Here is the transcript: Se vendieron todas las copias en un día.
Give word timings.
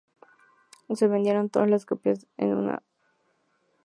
Se 0.95 1.07
vendieron 1.07 1.51
todas 1.51 1.69
las 1.69 1.85
copias 1.85 2.25
en 2.37 2.55
un 2.55 2.65
día. 2.69 2.81